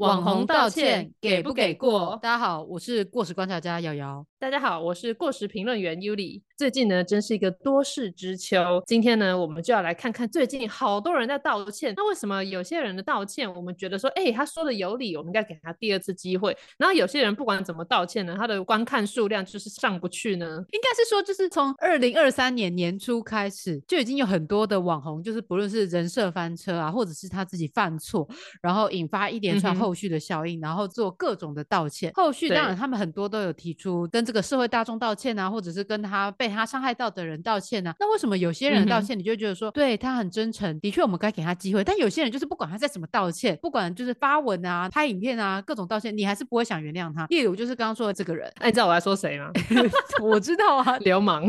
[0.00, 2.18] 网红道歉给不给过？
[2.22, 4.24] 大家好，我是过时观察家瑶瑶。
[4.38, 6.40] 大家好，我是过时评论员 Yuli。
[6.56, 8.82] 最近呢，真是一个多事之秋。
[8.86, 11.92] 今天呢，我们就要来看看最近好多人在道歉。
[11.94, 16.56] 那为什么有些人的道歉，我们觉得说，哎，他说的有理，我们应该给他第二次机会。
[16.78, 20.46] 然后有些人不管怎么道歉呢，他的观看数量就是上不去呢？
[20.72, 28.26] 应该是说，就是从二零二三年年初开始，就已经有很多的网红，就是不论是人设翻车啊，或者是他自己犯错，
[28.62, 32.10] 然后引发一连串后续的效应，然后做各种的道歉。
[32.14, 34.24] 后续当然他们很多都有提出跟。
[34.30, 47.26] 这个社会大众道歉啊，或者是跟他被他伤害到的人道歉啊，那为什么有些人道歉，你就觉得说对他很真诚，的确我们该给他机会，但有些人就是不管他在怎么道歉，不管就是发文啊、拍影片啊，各种道歉，你还是不会想原谅他。
[47.26, 49.50] 例如就是刚刚说的这个人，哎，你知道我在说谁吗？
[50.22, 51.44] 我知道啊， 流氓。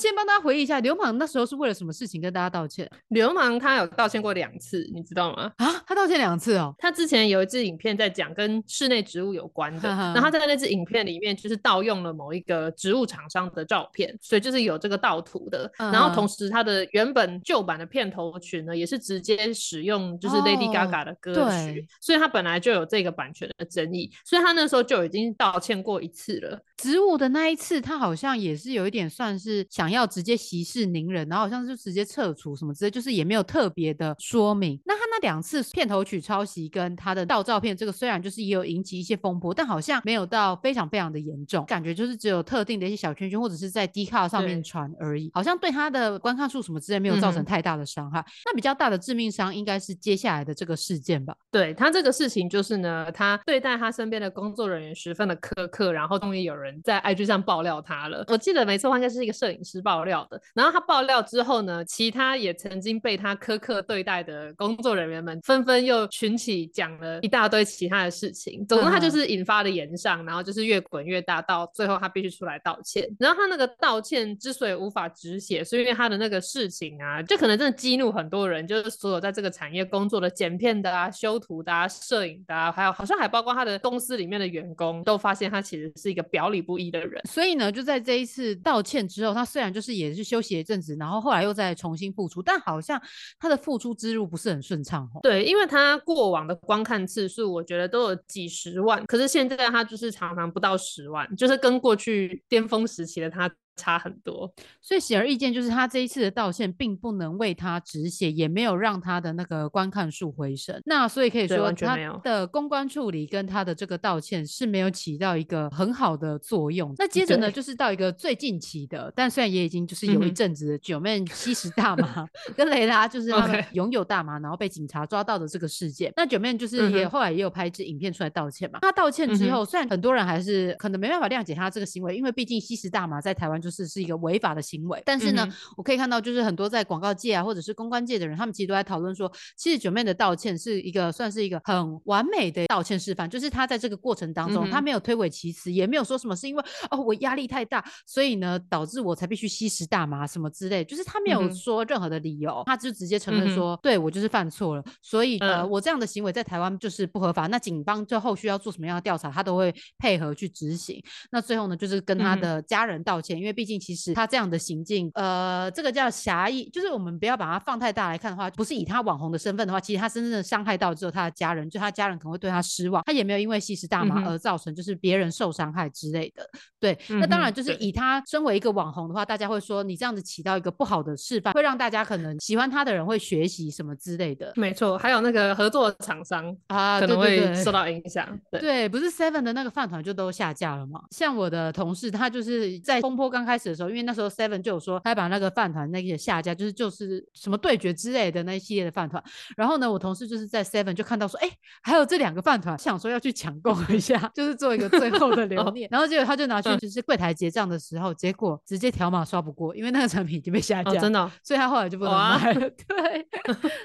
[0.00, 2.90] 那先帮大家回忆一下，流氓那时候是为了什么事情跟大家道歉？
[3.08, 5.52] 流氓他有道歉过两次，你知道吗？
[5.58, 6.74] 啊，他道歉两次哦。
[6.78, 15.70] 他之前有一支影片在讲跟室内植物有关的，然后他在那支影片里面就是盗用了某一个植物厂商的照片，所以就是有这个盗图的。
[15.76, 26.58] 然后同时他的原本旧版的片头曲呢，也是直接使用就是 Lady Gaga 的歌曲，所以他本来就有这个版权的争议，所以他那时候就已经道歉过一次了。
[26.78, 34.80] 植物的那一次，他好像也是有一点算是想要直接息事宁人，然后好像就直接撤除什么之类，就是也没有特别的说明。
[34.84, 48.24] 那他那两次片头曲抄袭跟他的盗照片，这个虽然就是也有引起一些风波，但好像没有到非常非常的严重，感觉就是只有特定的一些小圈圈或者是在 D 卡上面传而已，好像对他的观看数什么之类没有造成太大的伤害。
[48.46, 51.34] 那比较大的致命伤应该是接下来的这个事件吧？
[51.50, 56.70] 对他这个事情就是呢，他对待他身边的工作人员十分的苛刻，然后终于有人。
[56.82, 60.40] 在 IG 上爆料他了，我记得没错，应该是一个摄影师爆料的。
[60.54, 68.64] 然后他爆料之后呢，其他也曾经被他苛刻对待的工作人员们纷纷又群起讲了一大堆其他的事情。
[68.66, 73.04] 总之，他就是引发了言上，然后就是越滚越大，到最后他必须出来道歉。
[73.18, 86.60] 然后他那个道歉之所以无法止血，是因为他的那个事情啊，就可能真的激怒很多人，就是所有在这个产业工作的剪片的啊、修图的啊、摄影的啊，还有好像还包括他的公司里面的员工，都发现他其实是一个表里。
[86.60, 93.00] 不一的人，所以呢，就在这一次道歉之后，他虽然就是也是休息一阵子，然后后来又再重新复出，但好像
[93.38, 95.20] 他的复出之路不是很顺畅哦。
[95.22, 103.50] 对，因为他过往的观看次数，我觉得都有几十万，可是现在他就是常常不到十万，就是跟过去巅峰时期的他。
[103.76, 110.78] 差很多，所以显而易见，就是他这一次的道歉并不能为他止血，也没有让他的那个观看数回升。
[110.84, 116.94] 那所以可以说，他的公关处理跟他的这个道歉是没有起到一个很好的作用。
[116.98, 126.12] 那接着呢，就是到一个最近期的，但虽然也已经就是有一阵子九妹吸食大麻， 跟雷拉就是他们拥有大麻，然后被警察抓到的这个事件。
[126.16, 128.80] 那九妹就是也后来也有拍一支影片出来道歉嘛。
[128.82, 133.69] 他道歉之后，虽然很多人还是可能没办法谅解他这个行为，因为毕竟吸食大麻在台湾就。
[133.69, 161.02] 是是是一个违法的行为，但是呢，我可以看到，就是很多在广告界啊，或者是公关界的人，他们其实都在讨论说，其实九妹的道歉是一个算是一个很完美的道歉示范，就是他在这个过程当中，他没有推诿其词，也没有说什么是因为哦我压力太大，所以呢导致我才必须吸食大麻什么之类，就是他没有说任何的理由，他就直接承认说，对我就是犯错了，所以呃我这样的行为在台湾就是不合法，那警方就后续要做什么样的调查，他都会配合去执行。
[161.30, 164.50] 那最后呢，就是跟他的家人道歉，因为毕竟其实他这样。
[164.50, 176.44] 的行径，呃，这个叫狭义，就是我们不要把它放太大来看的话，不是以他网红的身份的话，其实他真正的伤害到只有他的家人，就他家人可能会对他失望，他也没有因为吸食大麻而造成就是别人受伤害之类的。
[176.80, 184.52] 对，那当然就是以他身为一个网红的话，大家会说你这样子起到一个不好的示范，会让大家可能喜欢他的人会学习什么之类的。
[184.56, 188.26] 没错，还有那个合作厂商啊，可能会受到影响。
[188.50, 191.00] 对，不是 Seven 的那个饭团就都下架了吗？
[191.10, 194.30] 像我的同事，他就是在风波刚开始的时候，因为那时候。
[194.30, 199.22] Seven 就有说，他把那个饭团那些下架，就是就是什么对决之类的那一系列的饭团。
[199.56, 201.50] 然后呢，我同事就是在 Seven 就看到说，哎，
[201.82, 205.88] 还有这两个饭团，想说要去抢购一下，就是做一个最后的留念。
[205.92, 212.70] 然后结果他就拿去就是柜台结账的时候，结果直接条码刷不过，因为那个产品已经被下架，真的，所以他后来就不能卖了。
[212.86, 213.26] 对，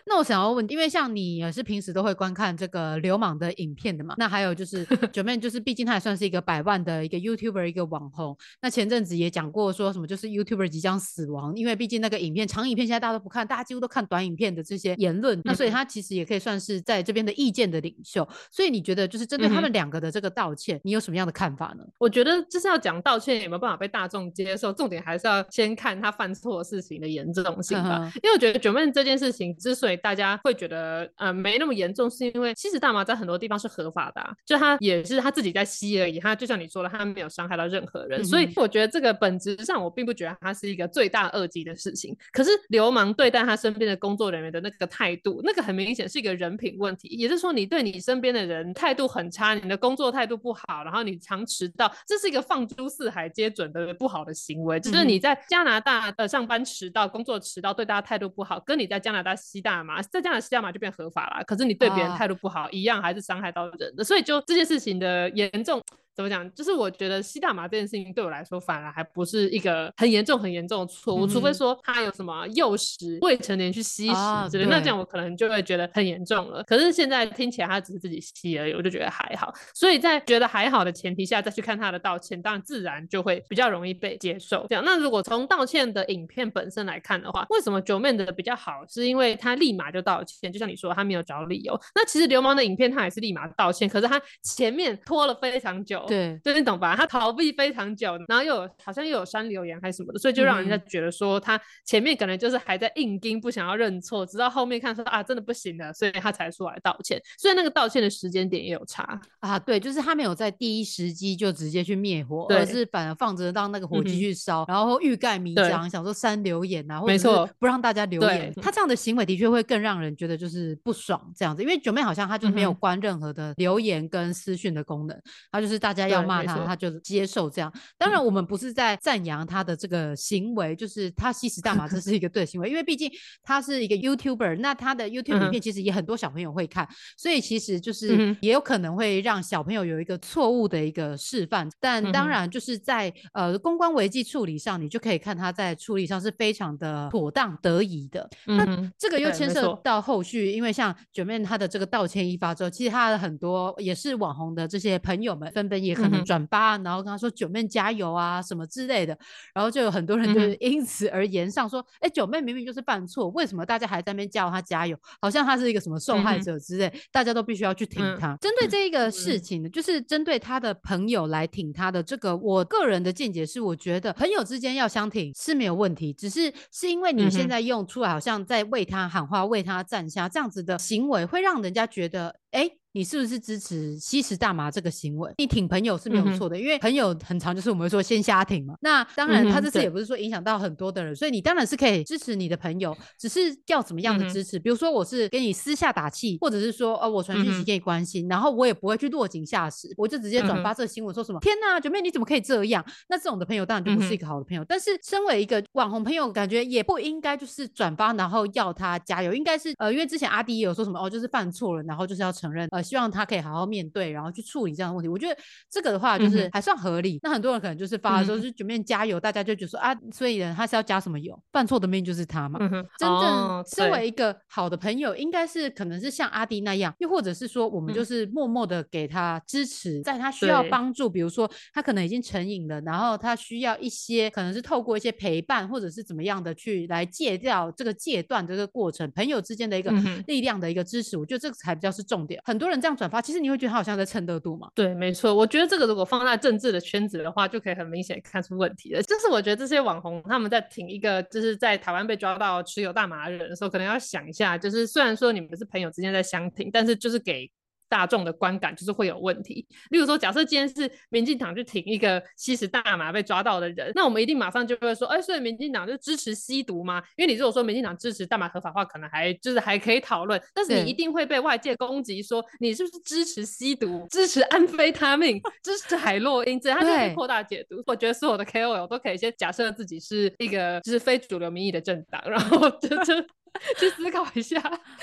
[0.05, 4.13] 那我想要问，因为像你也是平时都会观看这个流氓的影片的嘛？
[4.17, 8.37] 那还有就是 九妹，就是毕竟他也算是一个百万的一个 YouTuber 一个网红。
[8.61, 18.27] 那前阵子也讲讲过说什么就是 YouTuber 即将死亡，因为毕竟那个影片长影片现在大家都不看，大家几乎都看短影片的这些言论，那所以他其实也可以算是在这边的意见的领袖。
[18.49, 21.83] 所以你觉得就是针对他们两个的这个道歉，你有什么样的看法呢？
[21.99, 28.11] 我觉得就是要讲道歉有没有办法被大众接受，重点还是要先看他犯错事情的严重性吧。
[28.23, 38.23] 因为我觉得卷面这件事情之所以大家会觉得呃没那么严重，是因为其实大麻在很多地方是合法的，就他也是他自己在吸而已，他就像你说的，他没有伤害到任何人。
[38.23, 42.15] 所以我觉得这个本质上我并不觉得他是一个罪大恶极的事情。
[42.31, 54.79] 可是流氓对待他身边的工作人员的那个态度，那个很明显是一个人品问题，也就是说你对你身边的人态度很差，你的工作态度不好，然后你常迟到，这是一个放诸四海皆准的不好的行为。
[54.79, 61.43] 就是你在加拿大呃上班迟到、工作迟到，对大家态度不好，跟你在加拿大吸大麻，在加拿大吸大麻就变合法了。
[61.45, 64.03] 可是你对别人态度不好，一样还是伤害到人的。
[64.03, 65.81] 所以就这件事情的严重。
[66.15, 66.49] 怎么讲？
[66.53, 71.27] 就是我觉得吸大麻这件事情对我来说，反而还不是一个很严重、很严重的错误。
[71.27, 76.63] 除非说他有什么诱使未成年去吸食之类，那这样我可能就会觉得很严重了。
[76.63, 79.53] 可是现在听起来他只是自己吸而已，我就觉得还好。
[79.73, 84.65] 所以在觉得还好的前提下，再去看他的道歉，当然自然就会比较容易被接受。
[84.69, 88.85] 这样，那如果从道歉的影片本身来看的话，为什么九妹的比较好？
[88.87, 91.77] 是因为他立马就道歉，就像你说，他没有找理由。
[91.93, 96.04] 那其实流氓的影片他也是立马道歉，可是他前面拖了非常久。
[96.07, 96.95] 对，就你懂吧？
[96.95, 107.21] 他逃避非常久，然后又有好像又有删留言还是什么的，所以就让人家觉得说他前面可能就是还在硬盯，不想要认错，直到后面看说啊真的不行了，所以他才出来道歉。
[107.37, 109.59] 所以那个道歉的时间点也有差啊。
[109.59, 117.27] 对，就是他没有在第一时机就直接去灭火，而是反而放着让那个火继续烧，然后欲盖弥彰，想说删留言啊，或者是
[117.59, 118.53] 不让大家留言。
[118.61, 125.19] 他这样的行为的确会更让人觉得就是不爽这样子，因为九妹好像她就没有关任何的留言跟私讯的功能，
[125.51, 126.65] 他就是大家要骂他。
[126.65, 133.07] 他就接受这样，当然我们不是在赞扬他的这个行为，就是他吸食大麻这是一个对行为，因为毕竟
[133.43, 141.69] 他是一个 YouTuber，那他的 YouTube 影片其实也很多小朋友会看，所以其实就是也有可能会让小朋友有一个错误的一个示范。
[141.79, 148.27] 但当然就是在呃公关危机处理上，你就可以看他在处理上是非常的妥当得宜的。
[148.45, 148.65] 那
[148.97, 156.77] 这个又牵涉到后续，因为像卷面他的这个道歉一发之后，其实他的很多也是网红的这些朋友们纷纷也可能转发。
[156.79, 159.17] 然后跟他说九妹加油啊什么之类的，
[159.53, 164.97] 然后就有很多人就是因此而言上说，哎，九妹明明就是犯错，为什么大家还在那边叫他加油？
[165.21, 168.35] 好像他是一个什么受害者之类，大家都必须要去挺他。
[168.41, 182.71] 针对这一个事情呢，就是针对他的朋友来挺他的这个，我个人的见解是，我觉得朋友之间要相挺是没有问题，只是是因为你现在用出来好像在为他喊话、为他站下这样子的行为，会让人家觉得，哎。
[182.95, 185.29] 你是不是支持吸食大麻这个行为？
[185.37, 188.73] 你挺朋友是没有错的，因为朋友很长，就是我们说先瞎挺嘛。
[188.79, 194.57] 那当然，他这次也不是说影响到很多的人，所以你当然是可以支持你的朋友，只是要怎么样的支持？
[194.57, 202.81] 比如说，我是给你私下打气，或者是说，呃，我传讯息给你关心，然后我也不会去落井下石，我就直接转发这个新闻，说什么天哪，九妹你怎么可以这样？
[203.09, 204.63] 那这种的朋友当然就不是一个好的朋友。
[204.63, 213.65] 但是身为一个网红朋友，感觉也不应该就是转发然后要他加油，应该是呃，因为之前阿迪也有说什么哦，就是犯错了，然后就是要承认，呃，希望他可以好好。
[213.65, 215.35] 面对，然后去处理这样的问题，我觉得
[215.71, 217.19] 这个的话就是还算合理。
[217.23, 221.35] 那很多人可能就是发的时候就准备加油，大家就觉得说啊，所以呢他是要加什么油？
[221.51, 222.59] 犯错的命就是他嘛。
[222.99, 239.91] 真正身为一个好的朋友，应该是可能是像阿迪那样，又或者是说我们就是默默的给他支持，在他需要帮助，比如说他可能已经成瘾了，然后他需要一些可能是透过一些陪伴或者是怎么样的去来戒掉这个戒断这个过程，朋友之间的一个
[240.27, 242.41] 力量的一个支持，我觉得这个才比较是重点。
[242.43, 243.55] 很多人这样转发，其实你会。
[243.55, 244.69] 觉得他好像在蹭热度嘛？
[244.75, 245.33] 对，没错。
[245.33, 249.01] 我觉得这个如果放在政治的圈子的话，就可以很明显看出问题了。
[249.03, 257.49] 就是我觉得这些网红他们在挺一个就是在台湾被抓到持有大麻的人的时候，可能要想一下，就是虽然说你们是朋友之间在相挺，但是就是给。
[257.87, 259.65] 大众的观感就是会有问题。
[259.89, 267.01] 例如说，假设今天是民进党去挺一个吸食大麻被抓到的人，那我们一定马上就会说，哎，所以民进党就支持吸毒吗？
[267.15, 277.83] 因为你如果说民进党支持大麻合法化，可能还就是还可以讨论，但是你一定会被外界攻击说你是不是支持吸毒、支持安非他命、 支持海洛因，这样他就可以扩大解读。
[277.85, 283.13] 我觉得所有的 KOL 都可以先假设自己是一个就是非主流民意的政党，然后就就。
[283.79, 284.61] 去思考一下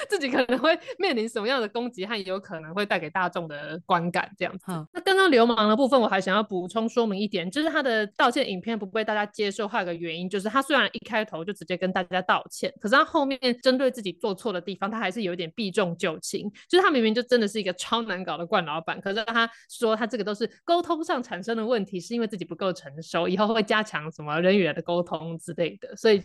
[0.09, 4.65] 自己可能会面临什么样的攻击和有可能会带给大众的观感这样子。
[4.93, 16.51] 那刚刚流氓的部分，我还想要补充说明一点，就是他的道歉影片不被大家接受，还有个原因就是他虽然一开头就直接跟大家道歉，可是他后面针对自己做错的地方，他还是有点避重就轻。
[16.69, 26.23] 就是他明明就真的是一个超难搞的惯老板，可是他说他这个都是沟通上产生的问题，是因为自己不够成熟，以后会加强什么人与人的沟通之类的，所以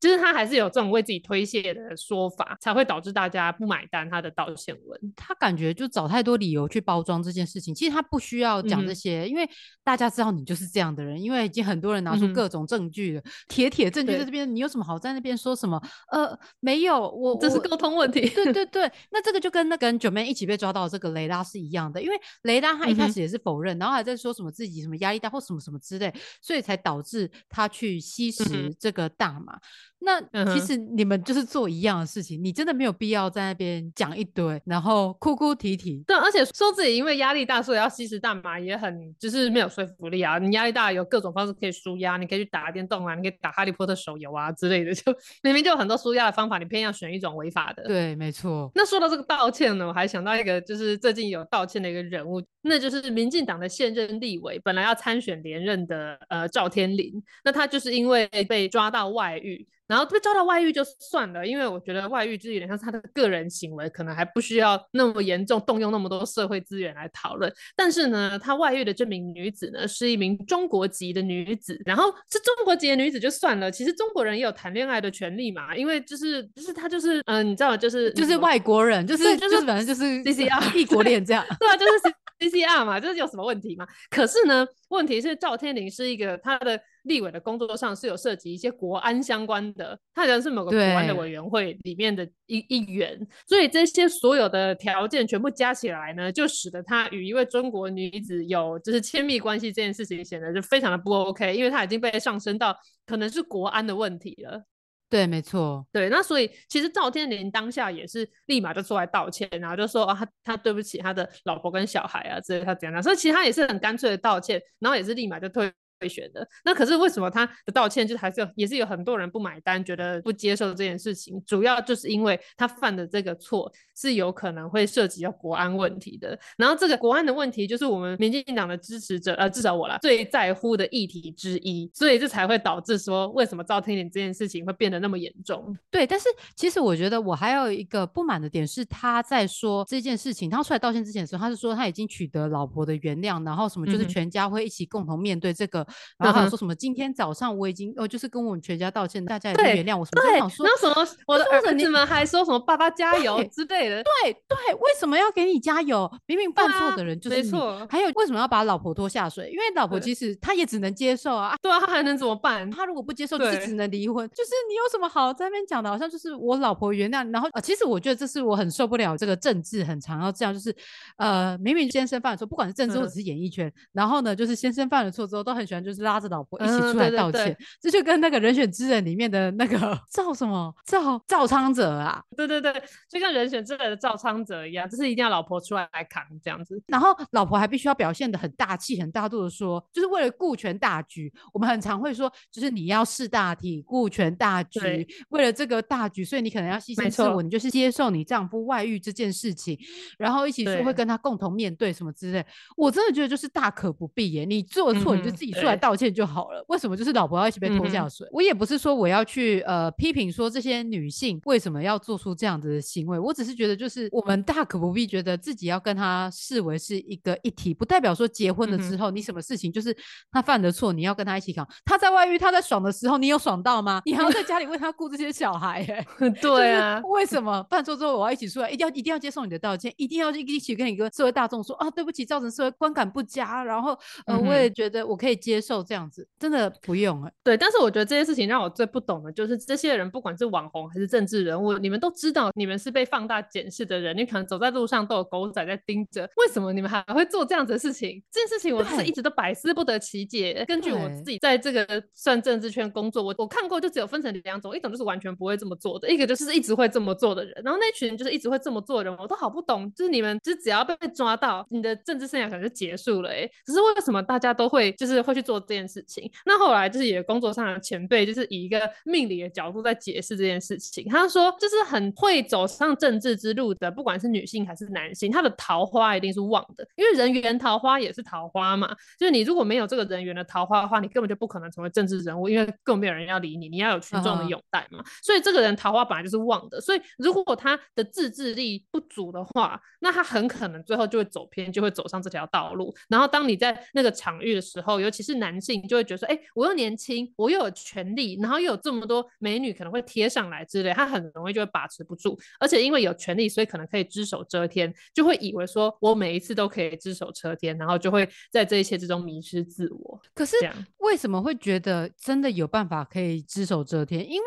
[0.00, 5.00] 就是他还是有这种为自己推卸的说法，才会导致大家不买单他的道歉文。
[5.16, 9.48] 他感觉就找太多理由去包装这件事情，其实他不需要讲这些，因为
[9.82, 15.80] 大家知道你就是这样的人，因为已经很多人拿出各种证据了，铁铁证据在这边，你有什么好在那边说什么？
[16.10, 18.20] 呃，没有，我这是沟通问题。
[18.28, 29.58] 对对 对，那这个就跟那跟九妹一起被抓到这个雷拉是一样的，因为雷拉他一开始也是否认，然后还在说什么自己什么压力大或什么什么之类，所以才导致他去吸食这个大麻。
[30.02, 30.18] 那
[30.54, 36.02] 其实你们就是做一样的事情，你真的没有必要在那边讲一堆，然后哭哭啼啼。
[36.06, 40.38] 对，而且说自己因为压力大，所以要吸食大麻，也很就是没有说服力啊。
[40.38, 47.82] 你压力大有各种方式可以舒压，你可以去打电动啊，你可以打哈利波特手游啊之类的， 就明明就有很多舒压的方法，你偏要选一种违法的。
[47.82, 48.72] 对，没错。
[48.74, 59.68] 那说到这个道歉呢，我还想到一个，就是最近有道歉的一个人物，那就是民进党的现任立委，本来要参选连任的呃赵天麟，那他就是因为被抓到外遇。
[59.90, 67.52] 然后被抓到外遇就算了，因为我觉得外遇就是有点像是他的个人行为，可能还不需要那么严重，动用那么多社会资源来讨论。
[67.74, 71.76] 但是呢，他外遇的这名女子呢，是一名中国籍的女子。
[71.84, 81.92] 然后是中国籍的女子就算了，其实中国人也有谈恋爱的权利嘛，因为就是就是他就是嗯，你知道就是就是外国人，就是就是反正就是 C C R 异国恋这样， 对啊，就是
[82.38, 83.84] C C R 嘛，就是有什么问题嘛？
[84.08, 86.80] 可是呢，问题是赵天林是一个他的。
[87.04, 102.76] 立委的工作上是有涉及一些国安相关的，他好像是某个国安的委员会里面的一一员，所以这些所有的条件全部加起来呢，就使得他与一位中国女子有就是亲密关系这件事情显得就非常的不 OK，因为他已经被上升到
[103.06, 104.62] 可能是国安的问题了。
[105.08, 115.72] 对，没错，对，那所以其实赵天林当下也是立马就出来道歉，然后就说啊，他他对不起他的老婆跟小孩啊，之类他怎样，所以其实他也是很干脆的道歉，然后也是立马就退。
[116.00, 126.38] 会选的那可是为什么他的道歉就是还是有也是有很多人不买单，觉得不接受这件事情，主要就是因为他犯的这个错是有可能会涉及到国安问题的。
[126.56, 135.76] 然后这个国安的问题就是我们民进党的支持者，呃，至少我啦最在乎的议题之一，所以这才会导致说为什么赵天麟这件事情会变得那么严重。
[135.90, 145.86] 对，但是其实我觉得我还有一个不满的点是，他在说这件事情，他出来道歉之前的时候，他是说他已经取得老婆的原谅，然后什么就是全家会一起共同面对这个。
[146.18, 146.74] 然后说什么？
[146.74, 150.04] 今天早上我已经哦，就是跟我们全家道歉，大家已经原谅我。
[150.04, 150.22] 什么？
[150.32, 151.06] 然后什么？
[151.26, 154.02] 我的儿子们还说什么“爸爸加油”之类的。
[154.02, 156.10] 对对，为什么要给你加油？
[156.26, 157.50] 明明犯错的人就是你。
[157.88, 159.50] 还有为什么要把老婆拖下水？
[159.50, 161.54] 因为老婆其实她也只能接受啊。
[161.62, 162.70] 对啊，她还能怎么办？
[162.70, 164.28] 她如果不接受，就是只能离婚。
[164.30, 165.90] 就是你有什么好在那边讲的？
[165.90, 167.30] 好像就是我老婆原谅。
[167.32, 170.74] 然后啊，其实我觉得这是我很受不了这个政治很长要这样，就是
[171.16, 176.60] 呃，明明先生犯了错，不管是政治或者是演艺圈，然后呢，就是先生犯了错之后，都很喜欢就是拉着老婆。
[176.60, 182.72] 一起出来道歉，这就跟那个人选之人里面的那个 赵什么赵赵昌泽啊，对对对，
[183.08, 191.32] 就像人选之人的赵昌泽一样，就是一定要老婆出来来扛这样子，然后老婆还必须要表现的很大气、很大度的说，就是为了顾全大局。
[191.52, 199.78] 我们很常会说，就是你要识大体、顾全大局，为了这个大局，所以你可能要牺牲自我，你就是接受你丈夫外遇这件事情，
[200.18, 202.44] 然后一起说会跟他共同面对什么之类。
[202.76, 206.64] 我真的觉得就是大可不必耶，你做错你就自己出来道歉就好了。
[206.68, 208.26] 为什么就是老婆要一起被拖下水？
[208.32, 219.96] 我也不是说我要去呃批评说这些女性为什么要做出这样子的行为，我只是觉得就是我们大可不必觉得自己要跟他视为是一个一体，不代表说结婚了之后你什么事情就是
[220.30, 221.66] 他犯的错你要跟他一起扛。
[221.84, 224.02] 他在外遇他在爽的时候你有爽到吗？
[224.04, 225.84] 你还要在家里为他顾这些小孩？
[225.88, 226.06] 哎，
[226.40, 236.28] 对啊，为什么犯错之后我要一起出来，一定要一定要接受你的道歉，一定要一起跟你跟社会大众说啊对不起，造成社会观感不佳，然后呃我也觉得我可以接受这样子。
[236.38, 248.22] 真的不用哎，对，但是我觉得这些事情让我最不懂的就是这些人，不管是网红还是政治人物，你们都知道你们是被放大检视的人，你可能走在路上都有狗仔在盯着，为什么你们还会做这样子的事情？
[248.30, 250.64] 这件事情我是一直都百思不得其解。
[250.66, 257.54] 根据我自己在这个算政治圈工作，我我看过就只有分成两种，一种就是完全不会这么做的，一个就是一直会这么做的人。
[257.64, 263.48] 然后那群就是一直会这么做的人，我都好不懂，就是你们就只要被抓到，你的政治生涯可能就结束了哎。
[263.64, 266.30] 只是为什么大家都会就是会去去做这件事情。
[266.44, 271.06] 那后来就是也工作上的前辈，就是以一个命理的角度在解释这件事情。
[271.08, 278.94] 他说，就是很会走上政治之路的，不管是女性还是男性，他的桃花一定是旺的，因为人缘桃花也是桃花嘛。
[279.18, 285.02] 就是你如果没有这个人缘的桃花的话，你根本就不可能成为政治人物，因为更没有人要理你，你要有群众的拥戴嘛。
[285.22, 292.94] 所以这个人桃花本来就是旺的，所以如果他的自制力不足的话，那他很可能最后就会走偏，就会走上这条道路。
[293.08, 302.38] 然后当你在那个场域的时候，尤其是男性，就会觉得说，哎，我又年轻，我又有权利，然后又有这么多美女可能会贴上来之类，他很容易就会把持不住。
[302.58, 310.20] 而且因为有权利，所以可能可以只手遮天，就会以为说我每一次都可以只手遮天，然后就会在这一切之中迷失自我。
[310.34, 310.56] 可是
[310.98, 314.24] 为什么会觉得真的有办法可以只手遮天？
[314.28, 314.46] 因为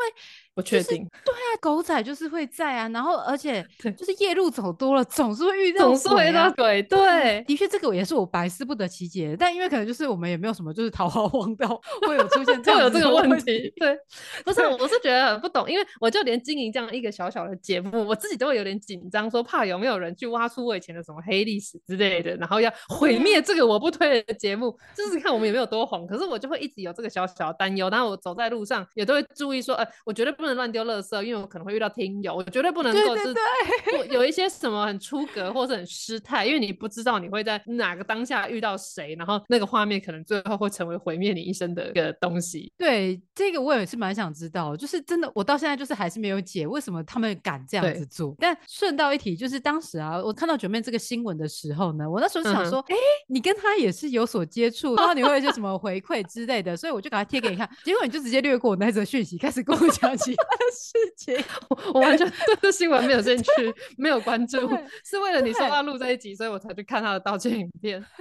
[0.55, 3.65] 不确定，对啊，狗仔就是会在啊，然后而且
[3.97, 6.81] 就是夜路走多了，总是会遇到，总是会遇到鬼。
[6.83, 9.35] 对，的确这个也是我百思不得其解。
[9.37, 13.73] 但因为可能就是我们也没有什么就是桃花荒 到会有出现这样有这个问题。
[13.77, 13.97] 对，
[14.45, 26.05] 不是，我是觉得很不懂，因为我就连经营这样一个小小的节目，我自己都会有点紧张，说怕有没有人去挖出我以前的什么黑历史之类的，然后要毁灭这个我不推的节目，就是看我们有没有多红。
[26.05, 33.35] 可是我就会一直有这个小小的担忧，然后我走在路上也都会注意说，哎，我绝对不能乱丢垃圾，因为我可能会遇到听友，我绝对不能够是
[34.11, 42.71] 有一些什么很出格或者很失态，因为你不知道你会在哪个当下遇到谁，然后那个画面可能最后会成为毁灭你一生的一个东西。
[42.77, 48.35] 对，这个我也是蛮想知道，就是真的，我到现在就是还是没有解为什么他们敢这样子做。
[48.39, 52.95] 但顺道一提，就是当时啊，我看到九妹这个新闻的时候呢，我那时候想说，哎，
[53.27, 61.45] 你跟他也是有所接触， 然后你会有一些什么回馈之类的，所以我就给他贴给你看，结果你就直接略过我那则讯息，开始跟我讲其他的事情，
[61.93, 63.49] 我完全对这新闻没有兴趣，
[63.97, 64.57] 没有关注，
[65.05, 68.03] 是为了你说要录这一集，所以我才去看他的道歉影片。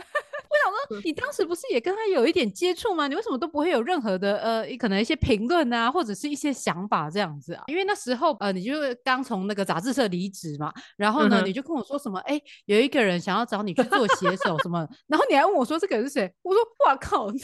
[0.52, 3.09] 我想说，你当时不是也跟他有一点接触吗？
[3.09, 7.64] 你为什么都不会有任何的呃，可能一些评论啊，或者是一些想法这样子啊？
[7.69, 16.31] 因为那时候呃，你就刚从那个杂志社离职嘛，然后呢，你就跟我说什么，哎，有一个人想要找你去做写手什么，然后你还问我说这个人是谁？
[16.42, 17.40] 我说哇靠，你。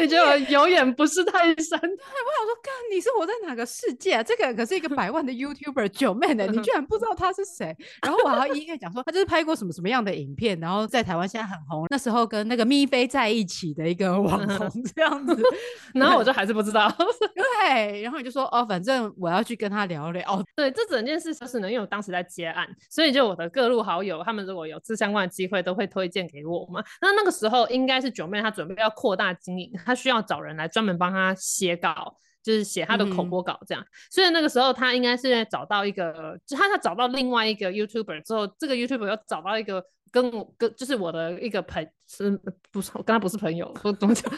[0.00, 1.78] 你觉得我有眼不是泰山？
[1.80, 4.22] 对，我想说，干你是活在哪个世界啊？
[4.22, 7.76] 这个可是一个百万的 YouTuber 九妹呢，你居然不知道他是谁？
[8.02, 15.42] 然后我还要一一讲说，他就是拍过什么什么样的影片，然后在台湾现在很红，那时候跟那个咪菲在一起的一个网红这样子。
[15.92, 16.90] 然后我就还是不知道。
[17.34, 20.42] 对，然后你就说哦，反正我要去跟他聊聊。
[20.54, 26.82] 对，这整件事就是呢，因为我当时在接案，所以就我的各路好友，他们如果有这相关的机会，都会推荐给我嘛。
[27.00, 29.65] 那那个时候应该是九妹她准备要扩大经营。
[29.84, 33.84] 他需要找人来专门帮他写稿，就是写他的口播稿这样。
[34.10, 42.30] 所以那个时候他应该是找到一个，就他他找到另外一个 YouTuber 之后，这个 YouTuber 又找到一个跟我跟就是我的一个朋，是
[42.70, 42.90] 不是？
[42.94, 44.32] 我跟他不是朋友，我怎么讲？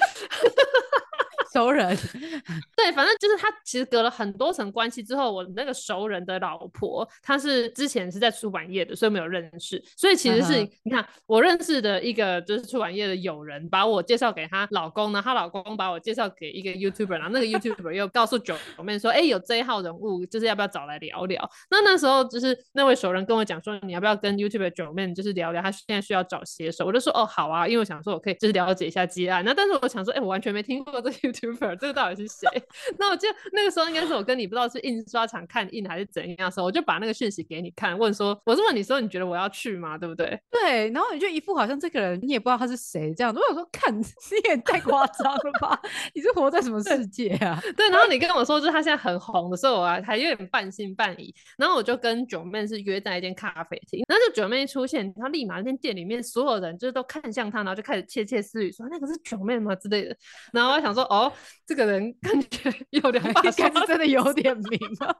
[1.58, 1.88] 熟人，
[2.76, 21.50] 对，反正就是他其实隔了很多层关系之后，我那个熟人的老婆，她是之前是在出版业的，所以没有认识，所以其实是你看我认识的一个就是出版业的友人，把我介绍给她老公呢，她老公把我介绍给一个 YouTuber，然后那个 YouTuber 又告诉九妹说，哎，有这一号人物，就是要不要找来聊聊？
[21.72, 31.47] 那那时候就是那位熟人跟我讲说，你要不要跟 YouTuber 九妹就是聊聊，他现在需要找写手，我就说哦好啊，因为我想说我可以就是了解一下接案，那但是我想说，哎，我完全没听过这 YouTube。
[31.76, 32.48] 这个到底是谁？
[32.98, 39.96] 那我就那个时候应该是我跟你不知道是印刷厂看印还是怎样的时候，我就把那个讯息给你看，问说我是问你说你觉得我要去吗？
[39.96, 40.38] 对不对？
[40.50, 43.40] 对，然后你就一副好像这个人你也不知道他是谁这样子。
[43.40, 44.04] 我想说，看 你
[44.48, 45.80] 也太夸张了吧？
[46.14, 47.60] 你是活在什么世界啊？
[47.76, 51.34] 对，然后你跟我说就是他现在很红的时候，我还有点半信半疑。
[51.56, 60.16] 然后我就跟九妹是约在一间咖啡厅，然后就九妹一出现，他立马那间店里面所有人就是都看向他，然后就开始窃窃私语说那个是九妹吗之类的。
[60.52, 61.27] 然后我想说哦。
[61.66, 65.16] 这个人感觉有两把刷，真的有点明 了。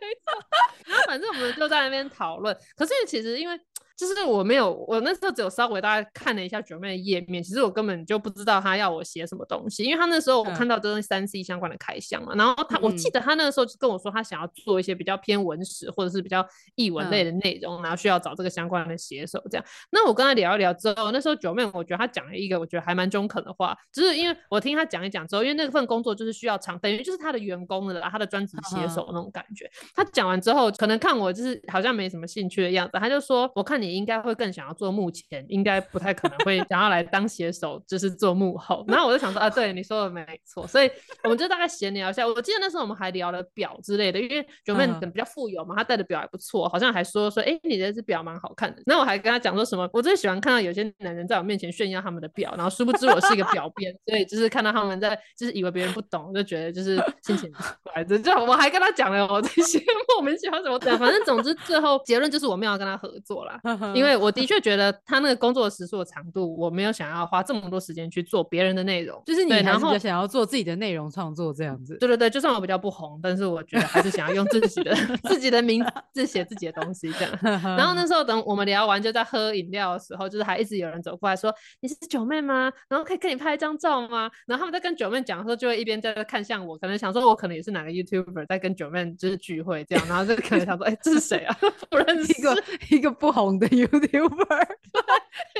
[0.00, 0.44] 没错，
[0.86, 2.56] 然 后反正我们就在那边讨论。
[2.76, 3.60] 可是其实因为。
[3.96, 19.64] 就是我没有，我那时候只有稍微大概看了一下九妹的页面，其实我根本就不知道他要我写什么东西，因为他那时候我看到都是三 C 相关的开箱嘛，然后他我记得他那个时候就跟我说他想要做一些比较偏文史或者是比较译文类的内容，然后需要找这个相关的写手这样。
[19.90, 29.66] 那我跟他聊一聊之后，那时候九妹我觉得他讲了一个我觉得还蛮中肯的话，就是因为我听他讲一讲之后，因为那份工作就是需要长，等于就是他的员工了，他的专职写手那种感觉。
[29.94, 33.85] 他讲完之后，可能看我就是好像没什么兴趣的样子，他就说我看你。
[33.86, 38.84] 你应该会更想要做幕前，应该不太可能会想要来当写手，就是做幕后。
[38.88, 40.90] 然后我就想说啊，对你说的没错，所以
[41.22, 42.26] 我们就大概闲聊一下。
[42.26, 48.82] 我记得那时候我们还聊了表之类的，因为九妹可能比较富有嘛，她戴的表还不错，好像还说说，哎，你这只表蛮好看的。
[48.86, 57.50] 那我还跟她讲说什么，我最喜欢看到有些男人在我面前炫耀他们的表，然后殊不知我是一个表编，所以就是看到他们在，就是以为别人不懂，就觉得就是心情
[57.82, 58.18] 怪的。
[58.18, 63.60] 就我还跟她讲了我这些莫名其妙什么的，反正总之最后结论就是我没有跟他合作啦，
[63.94, 71.96] 因为我的确觉得他那个工作时数的长度，我没有想要花这么多时间去做别人的内容，就是你然后想要做自己的内容创作这样子。
[71.98, 74.94] 对对对，就算我比较不红，但是我觉得还是想要用自己的
[75.28, 77.38] 自己的名字写自己的东西这样。
[77.76, 82.72] 然后那时候等我们聊完，就在喝饮料的时候，就是还一直有人走过来说：“你是九妹吗？
[82.88, 91.56] 然后可以跟你拍一张照吗？”然后他们在跟九妹讲的时候，就会一边在看向我，可能想说我可能也是哪个 YouTuber 在跟九妹就是聚会这样，然后就可能想说：“哎，这是谁啊？
[91.90, 94.68] 不认识一个一个不红的 YouTuber，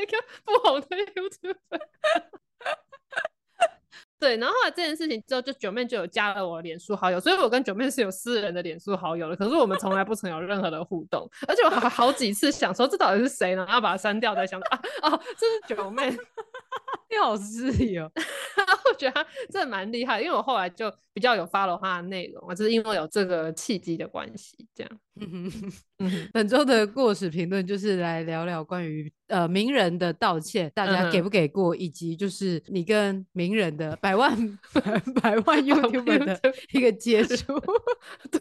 [0.00, 1.80] 一个不红的 YouTuber。
[4.18, 9.36] ”对，然后后来这件事情之后，就九妹就有加了我脸书好友，所以我跟九妹是有私人的脸书好友的。
[9.36, 13.64] 可是我们从来不曾有任何的互动，而且我还好几次想说这到底是谁呢？
[13.66, 16.10] 然后把它删掉，再想啊哦，这是九妹，
[17.10, 18.10] 你好失礼哦。
[18.88, 24.90] 我觉得他真的蛮厉害，因为我后来就比较有 follow 他的内容啊，就是因为有这个契机的关系，这样。
[26.32, 34.36] 本周的过时评论就是来聊聊关于呃名人的道歉，大家给不给过，以及就是你跟名人的百万
[35.22, 36.40] 百万 YouTube 的
[36.72, 37.58] 一个接触。
[38.30, 38.40] 对。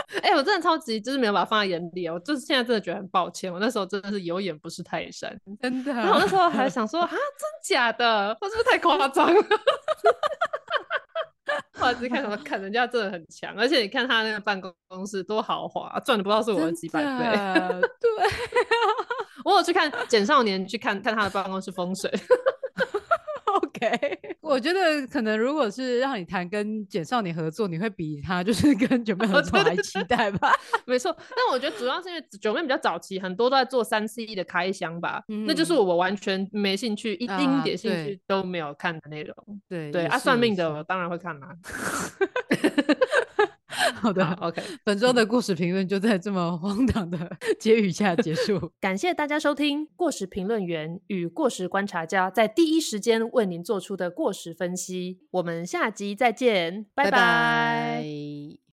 [0.22, 5.92] 哎，我真的超级就是没有把它放在眼里，我就是现在真的觉得很抱歉，我那时候真的是有眼不识泰山， 真的。
[5.92, 7.18] 然后我那时候还 想说啊，真
[7.62, 9.42] 假的，我是不是太夸张了？
[11.74, 17.80] 后来仔细看，什么看人家真的很强，而且你看他那个办公室多豪华，赚的不知道是我的几百倍。
[18.00, 18.10] 对，
[19.44, 22.10] 我有去看简少年，去看看他的办公室风水。
[23.82, 30.52] OK， 我觉得可能如果是让你谈跟简少年合作，你会比他就是 跟九妹合作还期待吧？
[30.86, 39.34] 没错，但我觉得主要是因为九妹比较早期，很多都在做三 C 的开箱吧，那就是我完全没兴趣，一丁点兴趣都没有看的内容。
[39.68, 41.48] 对对，啊，算命的我当然会看啦。
[43.96, 48.72] 好的，OK，本周的故事评论就在这么荒唐的 结语下结束。
[48.80, 55.18] 感谢大家收听过时评论员与过时观察家在第一时间为您做出的过时分析。
[55.30, 58.31] 我们下集再见，拜拜。